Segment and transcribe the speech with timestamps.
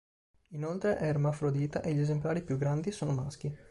[0.53, 3.55] Inoltre è ermafrodita e gli esemplari più grandi sono maschi.